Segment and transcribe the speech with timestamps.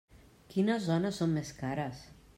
[0.53, 2.05] Quines zones són més cares?